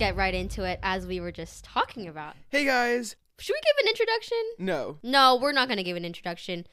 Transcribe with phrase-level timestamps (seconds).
[0.00, 2.34] get right into it as we were just talking about.
[2.48, 3.16] Hey guys.
[3.38, 4.38] Should we give an introduction?
[4.58, 4.98] No.
[5.02, 6.66] No, we're not going to give an introduction.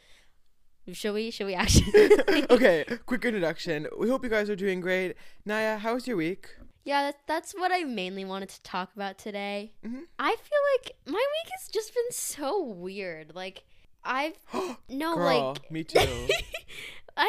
[0.94, 1.30] Should we?
[1.30, 2.12] Should we actually?
[2.50, 3.88] okay, quick introduction.
[4.00, 5.16] We hope you guys are doing great.
[5.46, 6.48] Naya, how was your week?
[6.86, 9.74] Yeah, that, that's what I mainly wanted to talk about today.
[9.86, 10.04] Mhm.
[10.18, 13.36] I feel like my week has just been so weird.
[13.36, 13.64] Like,
[14.06, 14.36] I've
[14.90, 16.00] no Girl, like me too.
[16.00, 16.06] I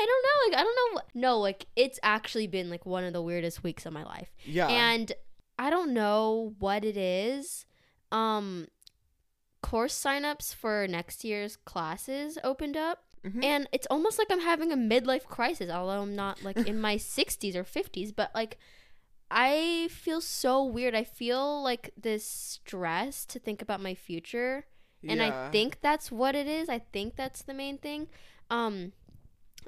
[0.06, 0.48] don't know.
[0.56, 1.00] Like, I don't know.
[1.14, 4.68] No, like it's actually been like one of the weirdest weeks of my life, Yeah.
[4.68, 5.10] and
[5.58, 7.66] I don't know what it is.
[8.12, 8.68] Um,
[9.62, 13.04] course signups for next year's classes opened up.
[13.24, 13.44] Mhm.
[13.44, 16.96] And it's almost like I'm having a midlife crisis, although I'm not like in my
[16.98, 18.58] 60s or 50s, but like
[19.30, 20.94] I feel so weird.
[20.94, 24.66] I feel like this stress to think about my future.
[25.06, 26.68] And I think that's what it is.
[26.68, 28.08] I think that's the main thing.
[28.50, 28.92] Um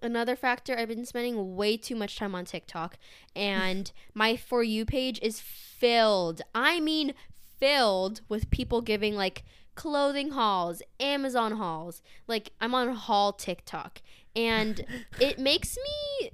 [0.03, 2.97] another factor I've been spending way too much time on TikTok
[3.37, 5.41] and my for you page is
[5.81, 6.43] filled.
[6.55, 7.15] I mean
[7.59, 12.03] filled with people giving like clothing hauls, Amazon hauls.
[12.29, 14.01] Like I'm on haul TikTok
[14.37, 14.85] and
[15.21, 16.31] it makes me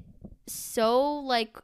[0.46, 1.56] so like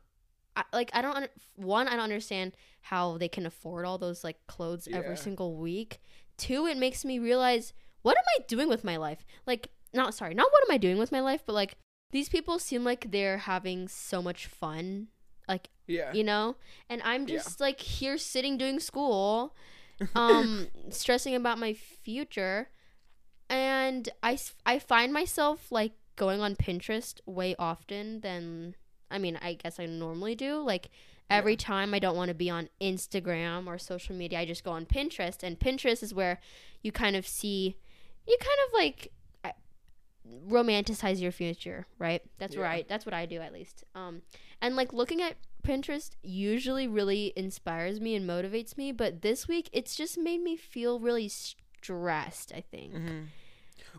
[0.56, 4.38] I, like I don't one I don't understand how they can afford all those like
[4.46, 4.98] clothes Yeah.
[4.98, 6.00] every single week.
[6.36, 7.72] Two, it makes me realize
[8.02, 9.24] what am I doing with my life?
[9.46, 11.76] Like not sorry, not what am I doing with my life, but like
[12.10, 15.08] these people seem like they're having so much fun.
[15.48, 16.12] Like yeah.
[16.12, 16.56] you know?
[16.88, 17.36] And i'm Yeah.
[17.36, 19.54] just like here sitting doing school
[20.14, 22.68] um stressing about my future.
[23.48, 28.74] And I, I find myself like going on pinterest way often than
[29.10, 30.56] i mean i guess i normally do.
[30.62, 30.90] Like
[31.30, 34.70] every time i don't want to be on instagram or social media i just go
[34.72, 35.42] on pinterest.
[35.42, 36.40] And pinterest is where
[36.82, 37.76] you kind of see
[38.26, 39.12] you kind of like
[40.48, 42.62] romanticize your future right that's Yeah.
[42.62, 44.22] right that's what i do at least um
[44.60, 49.70] and like looking at Pinterest usually really inspires me and motivates me, but this week
[49.72, 52.94] it's just made me feel really stressed, I think.
[52.94, 53.26] Mhm.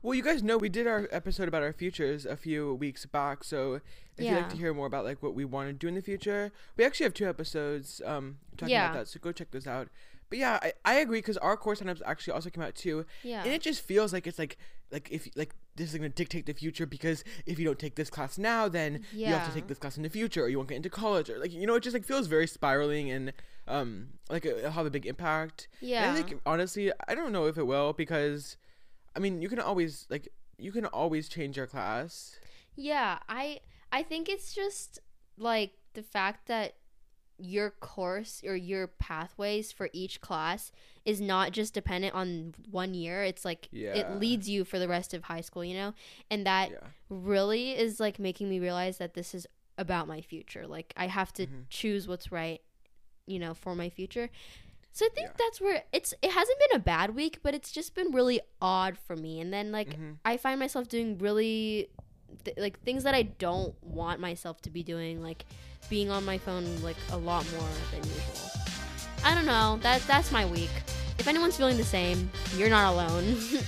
[0.02, 3.46] Well, you guys know we did our episode about our futures a few weeks back,
[3.46, 3.76] so
[4.18, 6.02] if you'd like to hear more about like what we want to do in the
[6.02, 8.90] future, we actually have two episodes um talking Yeah.
[8.90, 9.88] about that, so go check those out.
[10.30, 13.44] But yeah, I, I agree because our course signups actually also came out too, Yeah.
[13.44, 14.58] and it just feels like it's like
[14.92, 18.10] like if like this is gonna dictate the future because if you don't take this
[18.10, 20.70] class now, then you have to take this class in the future, or you won't
[20.70, 23.34] get into college, or like you know, it just like feels very spiraling and
[23.68, 25.68] um like it'll have a big impact.
[25.82, 26.12] And yeah.
[26.12, 28.58] I think honestly, I don't know if it will because,
[29.16, 32.40] I mean, you can always like you can always change your class.
[32.76, 33.60] yeah, I
[33.92, 35.00] I think it's just
[35.38, 36.76] like the fact that
[37.44, 40.72] your course or your pathways for each class
[41.06, 43.24] is not just dependent on one year.
[43.24, 43.94] It's like Yeah.
[43.94, 45.94] it leads you for the rest of high school, you know?
[46.32, 46.78] And that Yeah.
[47.10, 49.46] really is like making me realize that this is
[49.78, 50.66] about my future.
[50.68, 51.66] Like I have to Mhm.
[51.70, 52.62] choose what's right,
[53.28, 54.30] you know, for my future.
[54.92, 55.36] So I think Yeah.
[55.40, 58.98] that's where it's it hasn't been a bad week, but it's just been really odd
[58.98, 59.40] for me.
[59.42, 60.18] And then like Mhm.
[60.24, 61.90] I find myself doing really
[62.44, 65.46] th- like things that I don't want myself to be doing, like
[65.90, 68.52] being on my phone like a lot more than usual.
[69.24, 69.80] I don't know.
[69.82, 70.72] That that's my week.
[71.20, 73.38] If anyone's feeling the same, you're not alone.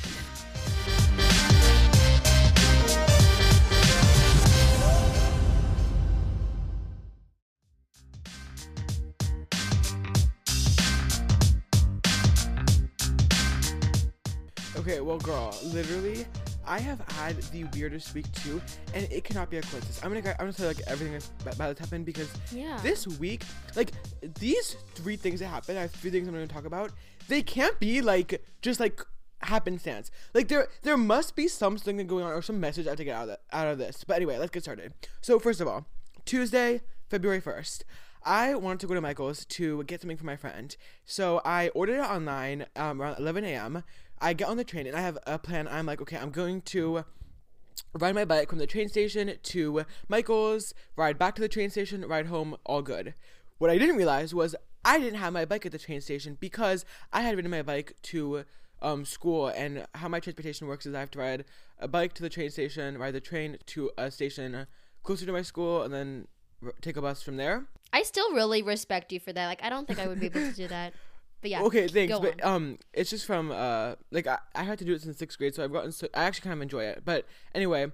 [14.77, 16.27] Okay, well, girl, literally,
[16.67, 18.61] I have had the weirdest week too,
[18.93, 19.99] and it cannot be a coincidence.
[20.03, 22.79] I'm gonna, go- I'm gonna tell you, like everything that's that's happened because yeah.
[22.81, 23.43] this week,
[23.75, 23.91] like
[24.39, 26.91] these three things that happened, I have three things I'm gonna talk about.
[27.27, 29.01] They can't be like just like
[29.39, 30.11] happenstance.
[30.33, 33.15] Like there, there must be something going on or some message I have to get
[33.15, 34.03] out of that, out of this.
[34.03, 34.93] But anyway, let's get started.
[35.21, 35.85] So first of all,
[36.25, 37.85] Tuesday, February first.
[38.27, 40.75] I wanted to go to Michael's to get something for my friend.
[41.05, 43.83] So I ordered it online um, around 11 a.m.
[44.19, 45.67] I get on the train and I have a plan.
[45.67, 47.05] I'm like, okay, I'm going to
[47.93, 52.05] ride my bike from the train station to Michael's, ride back to the train station,
[52.05, 53.13] ride home, all good.
[53.57, 56.85] What I didn't realize was I didn't have my bike at the train station because
[57.11, 58.45] I had ridden my bike to
[58.81, 61.45] um, school, and how my transportation works is I have to ride
[61.79, 64.67] a bike to the train station, ride the train to a station
[65.03, 66.27] closer to my school, and then
[66.63, 67.65] r- take a bus from there.
[67.93, 69.47] I still really respect you for that.
[69.47, 70.93] Like I don't think I would be able to do that.
[71.45, 71.61] But yeah.
[71.61, 72.17] okay, thanks.
[72.17, 75.37] But um, it's just from uh, like I, I had to do it since sixth
[75.37, 77.03] grade, so I've gotten so I actually kind of enjoy it.
[77.05, 77.91] But anyway,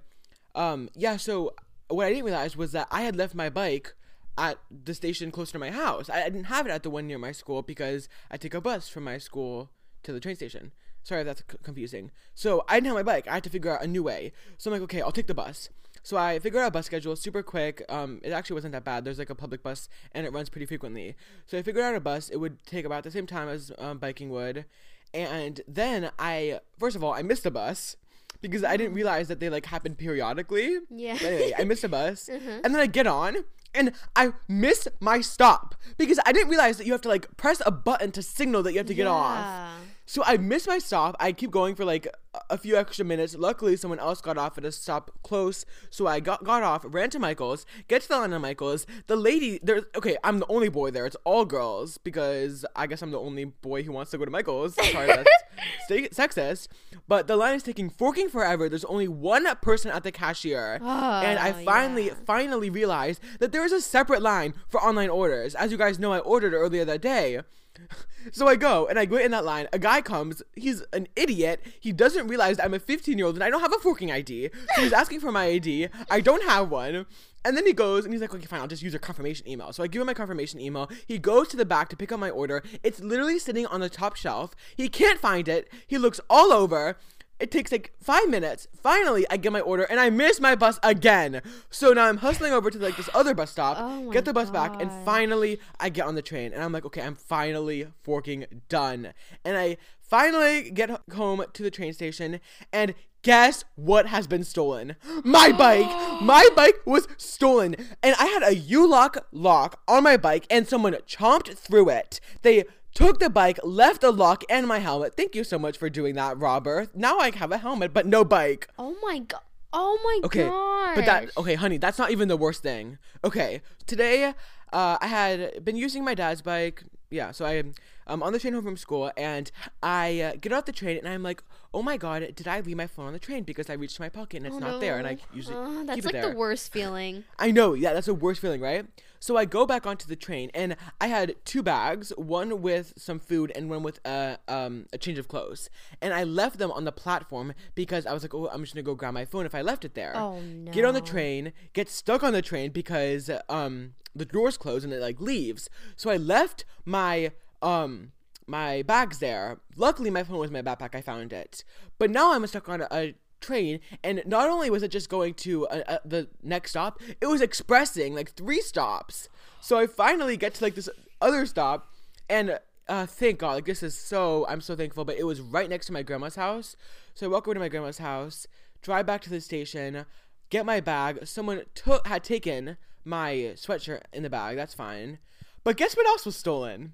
[0.55, 1.17] um, yeah.
[1.17, 1.53] So
[1.89, 3.93] what I didn't realize was that I had left my bike
[4.37, 6.09] at the station closer to my house.
[6.09, 8.61] I, I didn't have it at the one near my school because I take a
[8.61, 9.69] bus from my school
[10.03, 10.71] to the train station.
[11.03, 12.11] Sorry if that's c- confusing.
[12.33, 13.27] So I didn't have my bike.
[13.27, 14.31] I had to figure out a new way.
[14.57, 15.67] So I'm like, okay, I'll take the bus.
[16.03, 17.83] So I figured out a bus schedule super quick.
[17.89, 19.05] Um, it actually wasn't that bad.
[19.05, 21.15] There's like a public bus and it runs pretty frequently.
[21.45, 22.29] So I figured out a bus.
[22.29, 24.65] It would take about the same time as um, biking would.
[25.13, 27.97] And then I, first of all, I missed the bus
[28.41, 30.79] because I didn't realize that they like happen periodically.
[30.89, 31.17] Yeah.
[31.21, 32.29] Anyway, I missed a bus.
[32.41, 32.61] Uh-huh.
[32.63, 33.37] And then I get on
[33.73, 37.61] and I miss my stop because I didn't realize that you have to like press
[37.65, 39.73] a button to signal that you have to get off.
[40.11, 41.15] So I miss my stop.
[41.21, 42.05] I keep going for like
[42.49, 43.33] a- few extra minutes.
[43.33, 47.09] Luckily, someone else got off at a stop close, so I got got off, ran
[47.11, 48.85] to Michael's, get to the line of Michael's.
[49.07, 49.83] The lady there.
[49.95, 51.05] Okay, I'm the only boy there.
[51.05, 54.31] It's all girls because I guess I'm the only boy who wants to go to
[54.31, 54.75] Michael's.
[54.75, 55.29] Sorry, that's
[55.85, 56.67] sta- sexist.
[57.07, 58.67] But the line is taking forking forever.
[58.67, 62.15] There's only one person at the cashier, and I Oh, finally yeah.
[62.25, 65.55] finally realized that there is a separate line for online orders.
[65.55, 67.39] As you guys know, I ordered earlier that day.
[68.31, 69.67] So I go and I go in that line.
[69.73, 70.43] A guy comes.
[70.55, 71.59] He's an idiot.
[71.79, 74.51] He doesn't realize I'm a 15 year old and I don't have a forking ID.
[74.75, 75.89] So he's asking for my ID.
[76.09, 77.07] I don't have one.
[77.43, 79.73] And then he goes and he's like, okay, fine, I'll just use your confirmation email.
[79.73, 80.89] So I give him my confirmation email.
[81.07, 82.61] He goes to the back to pick up my order.
[82.83, 84.55] It's literally sitting on the top shelf.
[84.75, 85.67] He can't find it.
[85.87, 86.97] He looks all over.
[87.41, 88.67] It takes like five minutes.
[88.81, 91.41] Finally, I get my order and I miss my bus again.
[91.71, 94.51] So now I'm hustling over to like this other bus stop, Oh get the bus
[94.51, 96.53] back, and finally I get on the train.
[96.53, 99.13] And I'm like, okay, I'm finally forking done.
[99.43, 102.39] And I finally get home to the train station
[102.71, 102.93] and
[103.23, 104.95] guess what has been stolen?
[105.23, 105.85] My bike.
[106.21, 107.75] My bike was stolen.
[108.03, 112.19] And I had a U-lock lock on my bike and someone chomped through it.
[112.43, 115.15] They took the bike, left the lock and my helmet.
[115.15, 116.95] Thank you so much for doing that, Robert.
[116.95, 118.67] Now I have a helmet but no bike.
[118.77, 119.41] Oh my god.
[119.73, 120.95] Oh my Okay, god.
[120.95, 122.97] but that okay, honey, that's not even the worst thing.
[123.23, 124.33] Okay, today
[124.73, 126.83] uh, I had been using my dad's bike.
[127.09, 127.63] Yeah, so I
[128.07, 129.49] I'm on the train home from school and
[129.81, 131.41] I uh, get off the train and I'm like,
[131.73, 134.09] oh my god, did I leave my phone on the train because I reached my
[134.09, 135.19] pocket and it's Oh, not there and I no.
[135.33, 136.29] usually Uh, keep that's like there.
[136.31, 137.23] the worst feeling.
[137.39, 138.85] I know, yeah, that's the worst feeling, right?
[139.19, 143.19] So I go back onto the train and I had two bags, one with some
[143.19, 145.69] food and one with a um a change of clothes.
[146.01, 148.83] And I left them on the platform because I was like, oh, I'm just gonna
[148.83, 150.13] go grab my phone if I left it there.
[150.15, 150.41] Oh
[150.71, 154.91] Get on the train, get stuck on the train because um the doors close and
[154.91, 155.69] it like leaves.
[155.95, 157.31] So I left my
[157.61, 158.11] um
[158.51, 159.59] my bags there.
[159.75, 160.93] Luckily, my phone was in my backpack.
[160.93, 161.63] I found it.
[161.97, 165.33] But now I'm stuck on a, a train, and not only was it just going
[165.33, 169.29] to uh uh the next stop, it was expressing like three stops.
[169.61, 170.89] So I finally get to like this
[171.19, 171.87] other stop,
[172.29, 175.05] and uh, thank God, like this is so I'm so thankful.
[175.05, 176.75] But it was right next to my grandma's house,
[177.15, 178.47] so I walk over to my grandma's house,
[178.81, 180.05] drive back to the station,
[180.49, 181.25] get my bag.
[181.25, 184.55] Someone took had taken my sweatshirt in the bag.
[184.55, 185.19] That's fine.
[185.63, 186.93] But guess what else was stolen?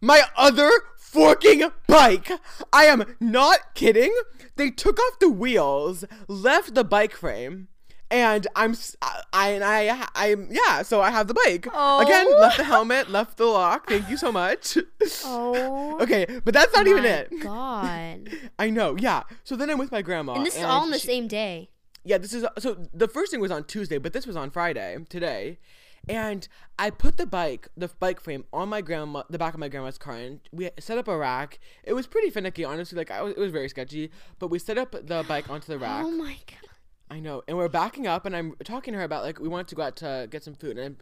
[0.00, 2.30] My other forking bike.
[2.72, 4.14] I am not kidding.
[4.56, 7.68] They took off the wheels, left the bike frame,
[8.10, 10.82] and I'm s- uh, I and I I'm yeah.
[10.82, 12.26] So I have the bike again.
[12.28, 12.38] Oh.
[12.40, 13.88] Left the helmet, left the lock.
[13.88, 14.78] Thank you so much.
[15.24, 15.98] Oh.
[16.02, 17.30] okay, but that's not even my it.
[17.42, 18.30] God.
[18.58, 18.96] I know.
[18.96, 19.22] Yeah.
[19.44, 21.70] So then I'm with my grandma, and this is all on the she- same day.
[22.04, 24.96] yeah, this is so the first thing was on Tuesday, but this was on Friday
[25.08, 25.58] today.
[26.08, 26.46] And
[26.78, 29.98] I put the bike, the bike frame, on my grandma, the back of my grandma's
[29.98, 31.58] car, and we set up a rack.
[31.82, 32.96] It was pretty finicky, honestly.
[32.98, 35.78] Like I was, it was very sketchy, but we set up the bike onto the
[35.78, 36.04] rack.
[36.04, 36.68] Oh my god.
[37.10, 39.68] I know, and we're backing up, and I'm talking to her about like we wanted
[39.68, 40.96] to go out to get some food, and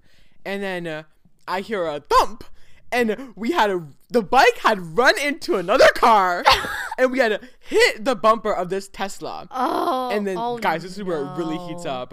[0.44, 1.02] and then uh,
[1.48, 2.44] I hear a thump,
[2.90, 6.44] and we had a the bike had run into another car,
[6.98, 10.10] and we had hit the bumper of this Tesla Oh.
[10.12, 12.12] and then oh guys this is where it really heats up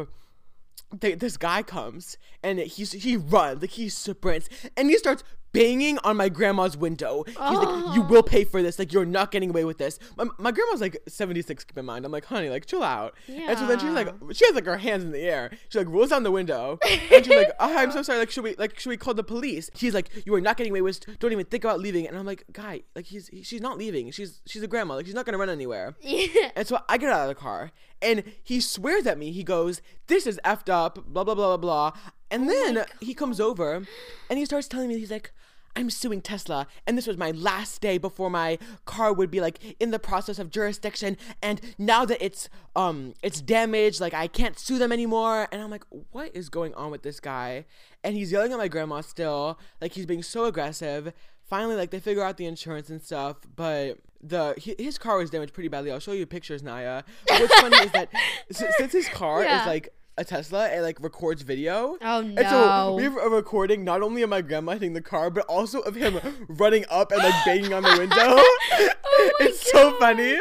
[0.99, 5.97] Th- this guy comes and he's he runs like he sprints and he starts banging
[5.99, 7.23] on my grandma's window.
[7.25, 8.07] He's like you oh.
[8.09, 8.79] will pay for this.
[8.79, 9.99] Like you're not getting away with this.
[10.17, 12.05] My, my grandma's like 76 keep in mind.
[12.05, 13.15] I'm like honey like chill out.
[13.27, 13.49] Yeah.
[13.49, 15.51] and so then she's like she has like her hands in the air.
[15.69, 16.79] She like rolls down the window.
[17.11, 18.19] And she's like oh, i'm so sorry.
[18.19, 19.69] Like should we like should we call the police?
[19.73, 22.07] He's like you are not getting away with don't even think about leaving.
[22.07, 24.11] And i'm like guy like he's he, she's not leaving.
[24.11, 24.95] She's she's a grandma.
[24.95, 25.95] Like she's not gonna run anywhere.
[26.01, 26.51] Yeah.
[26.55, 29.31] and so I get out of the car and he swears at me.
[29.31, 31.93] He goes, This is effed up, blah, blah, blah, blah, blah.
[32.31, 33.83] And then he comes over
[34.29, 35.31] and he starts telling me, He's like,
[35.75, 39.75] I'm suing Tesla, and this was my last day before my car would be like
[39.79, 41.15] in the process of jurisdiction.
[41.43, 45.47] And now that it's um it's damaged, like I can't sue them anymore.
[45.51, 47.65] And I'm like, what is going on with this guy?
[48.03, 51.13] And he's yelling at my grandma still, like he's being so aggressive.
[51.47, 55.53] Finally, like they figure out the insurance and stuff, but the his car was damaged
[55.53, 55.91] pretty badly.
[55.91, 57.03] I'll show you pictures, Naya.
[57.27, 58.09] What's funny is that
[58.51, 59.61] since his car Yeah.
[59.61, 59.89] is like
[60.19, 61.97] a Tesla, it like records video.
[62.01, 65.29] Oh And so we have a recording not only of my grandma hitting the car,
[65.29, 68.15] but also of him running up and like banging on the window.
[68.17, 70.37] Oh my it's so funny.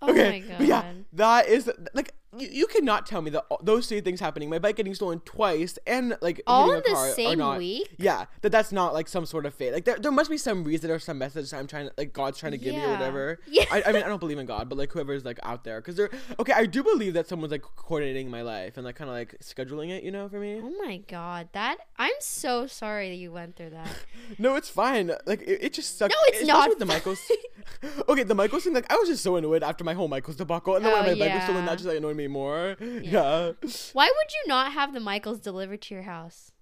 [0.00, 4.00] Oh Okay, yeah, that is like you, you cannot tell me that all- those three
[4.00, 7.88] things happening, my bike getting stolen twice, and like All in the same not, week?
[7.98, 9.72] Yeah, that that's not like some sort of fate.
[9.72, 12.38] Like there, there must be some reason or some message I'm trying to like God's
[12.38, 13.38] trying to give me or whatever.
[13.48, 13.64] Yeah.
[13.70, 15.96] I, I mean I don't believe in God, but like whoever's like out there, because
[15.96, 16.52] they're okay.
[16.52, 19.90] I do believe that someone's like coordinating my life and like kind of like scheduling
[19.90, 20.60] it, you know, for me.
[20.62, 23.88] Oh my god, that I'm so sorry that you went through that.
[24.38, 25.12] No, it's fine.
[25.26, 26.14] Like it, it just sucks.
[26.14, 27.20] No, it's not With the Michaels.
[28.08, 28.72] okay, the Michaels thing.
[28.72, 31.18] Like I was just so annoyed after my whole Michaels debacle, and then Oh, when
[31.18, 31.68] my bike was stolen, yeah.
[31.70, 32.76] that just like annoyed me more.
[33.02, 33.52] Yeah.
[33.92, 36.52] Why would you not have the Michaels delivered to your house?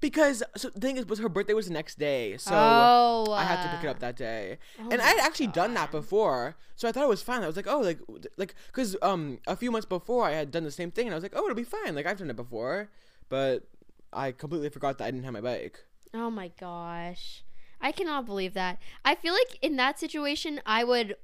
[0.00, 3.44] Because so the thing is, was her birthday was the next day, so oh, I
[3.44, 5.90] had to pick it uh, up that day, oh and I had actually done that
[5.90, 7.42] before, so I thought it was fine.
[7.42, 8.00] I was like, oh, like,
[8.38, 11.16] like, because um a few months before I had done the same thing, and I
[11.16, 11.94] was like, oh, it'll be fine.
[11.94, 12.88] Like I've done it before,
[13.28, 13.68] but
[14.10, 15.84] I completely forgot that I didn't have my bike.
[16.14, 17.44] Oh my gosh.
[17.80, 18.78] I cannot believe that.
[19.04, 21.16] I feel like in that situation, I would.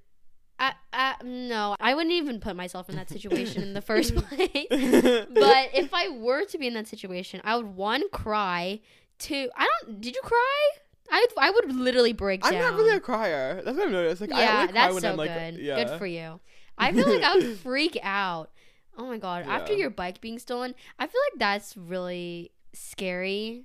[0.58, 4.66] I, I, no, I wouldn't even put myself in that situation in the first place.
[4.70, 8.80] but if I were to be in that situation, I would one cry.
[9.18, 10.00] Two, I don't.
[10.00, 10.68] Did you cry?
[11.10, 12.54] I I would literally break down.
[12.54, 13.62] I'm not really a crier.
[13.64, 14.20] That's what I've noticed.
[14.20, 15.58] Like I yeah, only cry that's when so I'm like, good.
[15.62, 15.84] yeah.
[15.84, 16.40] Good for you.
[16.78, 18.50] I feel like I would freak out.
[18.98, 19.44] Oh my god!
[19.46, 23.64] After your bike being stolen, I feel like that's really scary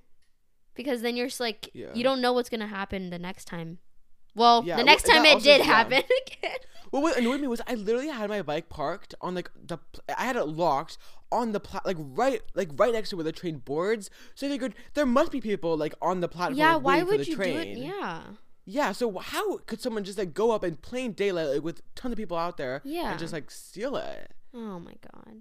[0.76, 1.88] because then you're just like Yeah.
[1.94, 3.80] you don't know what's gonna happen the next time.
[4.36, 5.64] Well, Yeah, the next that time it did yeah.
[5.66, 6.58] happen again.
[6.92, 9.78] Well, what annoyed me was I literally had my bike parked on like the
[10.18, 10.98] I had it locked
[11.32, 14.10] on the plat like right like right next to where the train boards.
[14.36, 16.58] So I figured there must be people like on the platform.
[16.58, 17.54] yeah, like, why would the you train.
[17.54, 17.78] do it?
[17.78, 18.22] Yeah,
[18.66, 22.12] Yeah, so how could someone just like go up in plain daylight like with tons
[22.12, 23.12] of people out there yeah.
[23.12, 24.32] and just like steal it?
[24.54, 25.38] oh my god,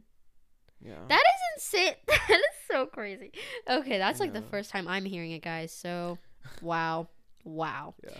[0.80, 0.94] Yeah.
[1.08, 1.94] that is insane.
[2.06, 3.32] that is so crazy.
[3.68, 5.72] Okay, that's like the first time I'm hearing it, guys.
[5.72, 6.18] So,
[6.62, 7.08] wow,
[7.44, 7.94] wow.
[8.04, 8.10] yeah.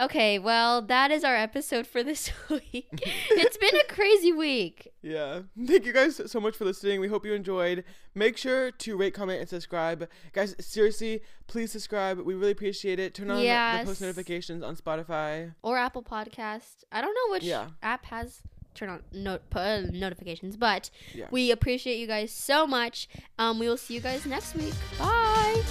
[0.00, 2.88] Okay, well, that is our episode for this week.
[3.30, 4.88] it's been a crazy week.
[5.02, 5.40] Yeah.
[5.66, 7.00] Thank you guys so much for listening.
[7.00, 7.84] We hope you enjoyed.
[8.14, 10.08] Make sure to rate, comment, and subscribe.
[10.32, 12.18] Guys, seriously, please subscribe.
[12.18, 13.12] We really appreciate it.
[13.14, 13.42] Turn on
[13.82, 15.54] the post notifications on Spotify.
[15.62, 16.84] Or Apple Podcast.
[16.90, 17.68] I don't know which Yeah.
[17.82, 18.40] app has
[18.72, 21.26] turn on note uh, notifications, but Yeah.
[21.30, 23.08] we appreciate you guys so much.
[23.38, 24.72] Um, we will see you guys next week.
[24.98, 25.62] Bye.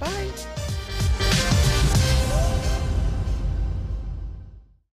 [0.00, 0.63] Bye.